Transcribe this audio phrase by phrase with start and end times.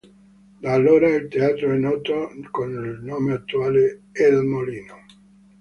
[0.61, 5.05] Da allora, il teatro è noto col nome attuale, "El Molino".